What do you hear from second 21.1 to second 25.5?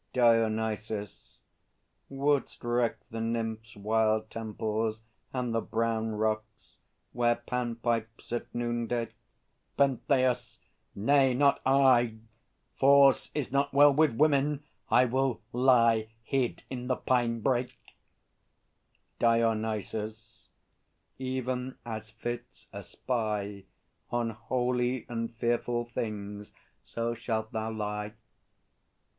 Even as fits a spy On holy and